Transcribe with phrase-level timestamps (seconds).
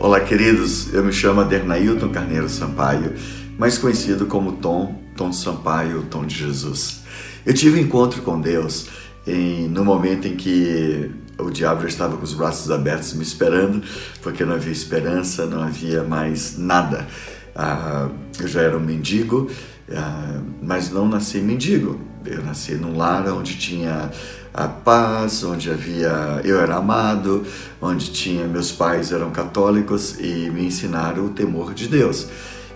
[0.00, 0.92] Olá, queridos.
[0.92, 3.14] Eu me chamo Adernailton Carneiro Sampaio,
[3.56, 7.04] mais conhecido como Tom, Tom Sampaio, Tom de Jesus.
[7.46, 8.88] Eu tive um encontro com Deus
[9.24, 13.84] em, no momento em que o diabo já estava com os braços abertos me esperando,
[14.20, 17.06] porque não havia esperança, não havia mais nada.
[17.54, 18.08] Ah,
[18.40, 19.48] eu já era um mendigo,
[19.92, 22.00] ah, mas não nasci mendigo.
[22.26, 24.10] Eu nasci num lar onde tinha
[24.54, 27.44] a paz, onde havia eu era amado,
[27.82, 32.28] onde tinha meus pais eram católicos e me ensinaram o temor de Deus,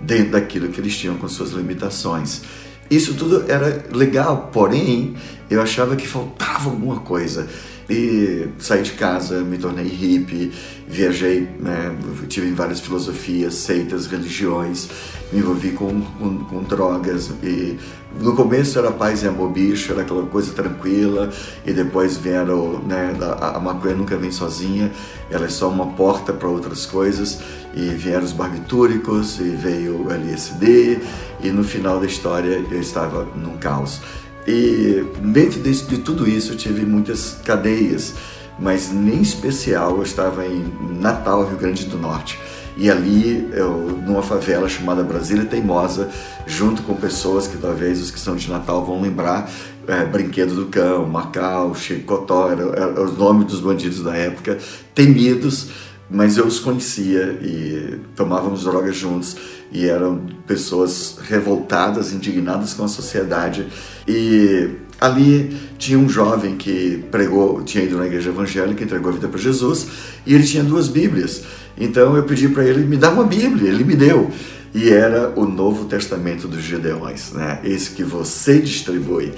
[0.00, 2.42] dentro daquilo que eles tinham com suas limitações.
[2.88, 5.16] Isso tudo era legal, porém
[5.50, 7.48] eu achava que faltava alguma coisa.
[7.88, 10.50] E saí de casa, me tornei hippie,
[10.88, 11.94] viajei, né,
[12.28, 14.88] tive várias filosofias, seitas, religiões,
[15.32, 17.76] me envolvi com, com, com, drogas e
[18.20, 21.30] no começo era paz e amor bicho, era aquela coisa tranquila
[21.66, 24.90] e depois vieram, né, a, a maconha nunca vem sozinha,
[25.30, 27.40] ela é só uma porta para outras coisas
[27.74, 31.00] e vieram os barbitúricos e veio o LSD
[31.42, 34.00] e no final da história eu estava num caos.
[34.46, 38.14] E dentro de, de tudo isso eu tive muitas cadeias,
[38.58, 40.64] mas nem especial eu estava em
[41.00, 42.38] Natal, Rio Grande do Norte.
[42.76, 43.70] E ali, eu,
[44.04, 46.10] numa favela chamada Brasília Teimosa,
[46.44, 49.48] junto com pessoas que talvez os que são de Natal vão lembrar,
[49.86, 54.58] é, Brinquedo do Cão, Macau, Chicotó, era os nomes dos bandidos da época,
[54.92, 55.68] temidos,
[56.10, 59.36] mas eu os conhecia e tomávamos drogas juntos
[59.72, 63.66] e eram pessoas revoltadas, indignadas com a sociedade.
[64.06, 69.28] E ali tinha um jovem que pregou, tinha ido na igreja evangélica, entregou a vida
[69.28, 69.86] para Jesus
[70.26, 71.42] e ele tinha duas Bíblias.
[71.76, 74.30] Então eu pedi para ele me dar uma Bíblia, ele me deu.
[74.74, 77.60] E era o Novo Testamento dos Gedeões, né?
[77.62, 79.32] Esse que você distribui.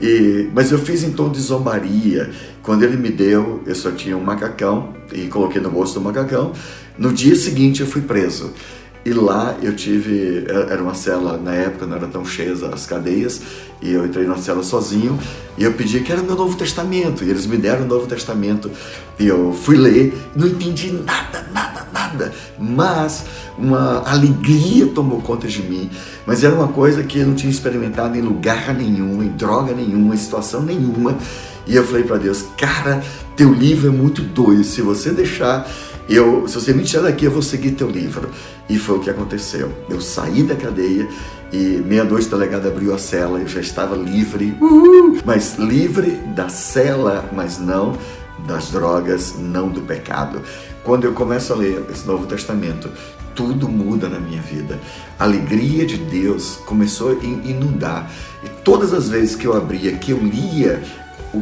[0.00, 2.30] E, mas eu fiz em tom de zombaria.
[2.62, 6.52] Quando ele me deu, eu só tinha um macacão e coloquei no bolso do macacão.
[6.98, 8.52] No dia seguinte eu fui preso.
[9.04, 13.40] E lá eu tive, era uma cela, na época não era tão cheia as cadeias,
[13.80, 15.18] e eu entrei na cela sozinho,
[15.58, 18.70] e eu pedi que era meu Novo Testamento, e eles me deram o Novo Testamento,
[19.18, 21.41] e eu fui ler, não entendi nada,
[22.12, 23.24] nada, mas
[23.58, 25.90] uma alegria tomou conta de mim,
[26.26, 30.14] mas era uma coisa que eu não tinha experimentado em lugar nenhum, em droga nenhuma,
[30.14, 31.16] em situação nenhuma,
[31.66, 33.02] e eu falei para Deus, cara,
[33.36, 35.68] teu livro é muito doido, se você deixar
[36.08, 38.28] eu, se você me tirar daqui, eu vou seguir teu livro.
[38.68, 39.72] E foi o que aconteceu.
[39.88, 41.08] Eu saí da cadeia
[41.52, 46.48] e meia-noite o delegado abriu a cela, eu já estava livre, uhul, mas livre da
[46.48, 47.96] cela, mas não
[48.40, 50.42] das drogas, não do pecado.
[50.82, 52.90] Quando eu começo a ler esse Novo Testamento,
[53.34, 54.78] tudo muda na minha vida.
[55.18, 58.10] A alegria de Deus começou a inundar.
[58.44, 60.82] E todas as vezes que eu abria, que eu lia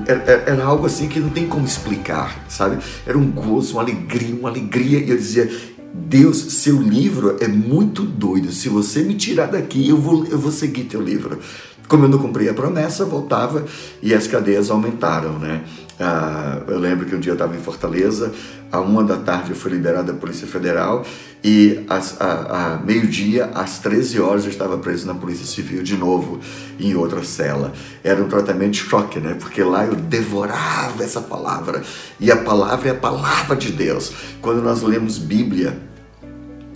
[0.07, 2.79] era, era, algo assim que não tem como explicar, sabe?
[3.05, 5.01] Era um gozo, uma alegria, uma alegria.
[5.01, 5.51] E eu dizia,
[5.93, 8.53] Deus, seu livro é muito doido.
[8.53, 11.41] Se você me tirar daqui, eu vou, eu vou seguir teu livro.
[11.89, 13.65] Como eu não cumpri a promessa, voltava
[14.01, 15.63] e as cadeias aumentaram, né?
[16.03, 18.33] Ah, eu lembro que um dia eu estava em Fortaleza,
[18.73, 21.05] a uma da tarde eu fui liberado da Polícia Federal
[21.45, 25.99] e às, a, a meio-dia, às 13 horas, eu estava preso na Polícia Civil de
[25.99, 26.41] novo,
[26.79, 27.75] em outra cela.
[28.03, 29.37] Era um tratamento de choque, né?
[29.39, 31.83] Porque lá eu devorava essa palavra
[32.19, 34.11] e a palavra é a palavra de Deus.
[34.41, 35.90] Quando nós lemos Bíblia,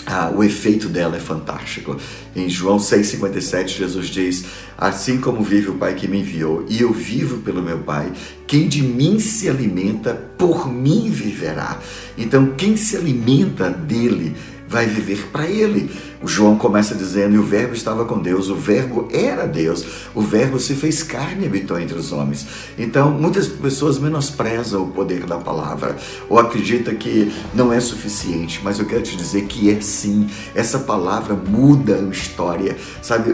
[0.06, 1.96] ah, o efeito dela é fantástico.
[2.36, 4.44] Em João 6,57, Jesus diz:
[4.76, 8.12] Assim como vive o Pai que me enviou, e eu vivo pelo meu Pai,
[8.46, 11.80] quem de mim se alimenta, por mim viverá.
[12.18, 14.34] Então, quem se alimenta dele,
[14.74, 15.88] vai viver para ele.
[16.20, 20.20] O João começa dizendo: e o Verbo estava com Deus, o Verbo era Deus, o
[20.20, 22.44] Verbo se fez carne e habitou entre os homens.
[22.76, 25.96] Então, muitas pessoas menosprezam o poder da palavra
[26.28, 30.26] ou acreditam que não é suficiente, mas eu quero te dizer que é sim.
[30.54, 33.32] Essa palavra muda a história, sabe?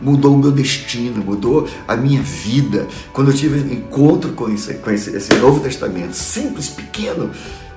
[0.00, 2.88] Mudou o meu destino, mudou a minha vida.
[3.12, 7.30] Quando eu tive encontro com esse, com esse, esse Novo Testamento, simples, pequeno,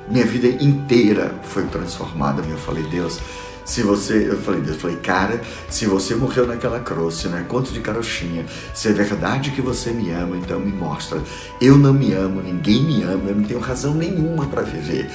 [0.08, 2.42] minha vida inteira foi transformada.
[2.48, 3.20] Eu falei, Deus,
[3.68, 7.38] se você, eu falei, Deus, eu falei, cara, se você morreu naquela cruz, se não
[7.38, 11.22] é conto de carochinha, se é verdade que você me ama, então me mostra.
[11.60, 15.12] Eu não me amo, ninguém me ama, eu não tenho razão nenhuma para viver.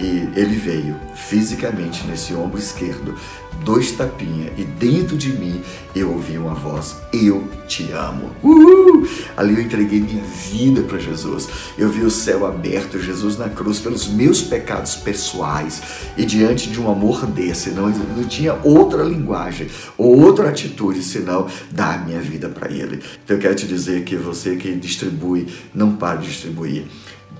[0.00, 3.14] E ele veio fisicamente nesse ombro esquerdo,
[3.62, 5.60] dois tapinhas, e dentro de mim
[5.94, 8.30] eu ouvi uma voz: Eu te amo.
[8.42, 9.06] Uhul!
[9.36, 11.48] Ali eu entreguei minha vida para Jesus.
[11.76, 15.82] Eu vi o céu aberto, Jesus na cruz pelos meus pecados pessoais.
[16.16, 19.66] E diante de um amor desse, não, não tinha outra linguagem
[19.98, 23.02] ou outra atitude senão dar minha vida para Ele.
[23.22, 26.86] Então eu quero te dizer que você que distribui, não pare de distribuir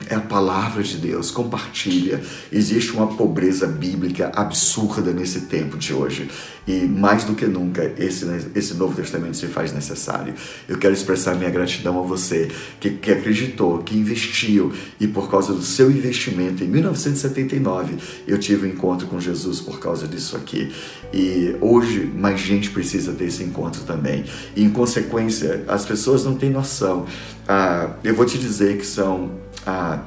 [0.09, 2.21] é a palavra de Deus, compartilha.
[2.51, 6.29] Existe uma pobreza bíblica absurda nesse tempo de hoje
[6.67, 10.35] e mais do que nunca esse, esse Novo Testamento se faz necessário.
[10.69, 12.49] Eu quero expressar minha gratidão a você
[12.79, 18.67] que, que acreditou, que investiu e por causa do seu investimento em 1979 eu tive
[18.67, 20.73] um encontro com Jesus por causa disso aqui.
[21.13, 24.25] E hoje mais gente precisa ter esse encontro também.
[24.55, 27.07] E em consequência, as pessoas não têm noção.
[27.49, 29.33] Ah, eu vou te dizer que são
[29.67, 30.01] ah,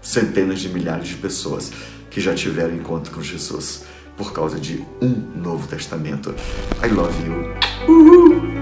[0.00, 1.72] centenas de milhares de pessoas
[2.10, 3.84] que já tiveram encontro com Jesus
[4.16, 6.34] por causa de um Novo Testamento.
[6.82, 7.92] I love you.
[7.92, 8.57] Uhul.